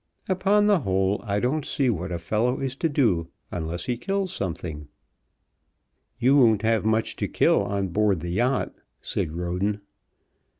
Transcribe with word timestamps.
Upon 0.27 0.65
the 0.65 0.79
whole 0.79 1.21
I 1.23 1.39
don't 1.39 1.63
see 1.63 1.87
what 1.91 2.11
a 2.11 2.17
fellow 2.17 2.59
is 2.59 2.75
to 2.77 2.89
do 2.89 3.27
unless 3.51 3.85
he 3.85 3.97
kills 3.97 4.33
something." 4.33 4.87
"You 6.17 6.35
won't 6.37 6.63
have 6.63 6.83
much 6.83 7.15
to 7.17 7.27
kill 7.27 7.61
on 7.61 7.89
board 7.89 8.21
the 8.21 8.31
yacht," 8.31 8.73
said 9.03 9.31
Roden. 9.33 9.81